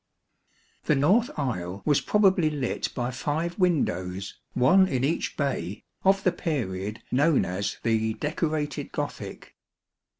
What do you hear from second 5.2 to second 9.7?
bay, of the period known as the" Decorated Gothic."